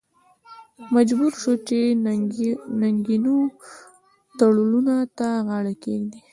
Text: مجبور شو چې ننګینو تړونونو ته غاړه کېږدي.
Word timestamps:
مجبور 0.95 1.31
شو 1.41 1.53
چې 1.67 1.79
ننګینو 2.81 3.37
تړونونو 4.37 4.97
ته 5.17 5.27
غاړه 5.47 5.73
کېږدي. 5.83 6.19